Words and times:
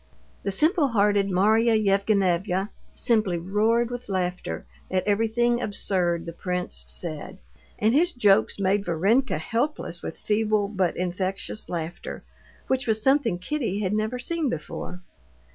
The 0.41 0.49
simple 0.49 0.87
hearted 0.87 1.29
Marya 1.29 1.75
Yevgenyevna 1.75 2.71
simply 2.91 3.37
roared 3.37 3.91
with 3.91 4.09
laughter 4.09 4.65
at 4.89 5.05
everything 5.05 5.61
absurd 5.61 6.25
the 6.25 6.33
prince 6.33 6.83
said, 6.87 7.37
and 7.77 7.93
his 7.93 8.11
jokes 8.11 8.59
made 8.59 8.83
Varenka 8.83 9.37
helpless 9.37 10.01
with 10.01 10.17
feeble 10.17 10.67
but 10.69 10.97
infectious 10.97 11.69
laughter, 11.69 12.23
which 12.65 12.87
was 12.87 12.99
something 12.99 13.37
Kitty 13.37 13.81
had 13.81 13.93
never 13.93 14.17
seen 14.17 14.49
before. 14.49 15.01